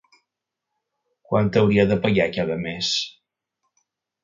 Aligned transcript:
Quant 1.31 1.51
hauria 1.61 1.85
de 1.93 1.99
pagar 2.07 2.27
cada 2.39 2.59
mes? 2.65 2.91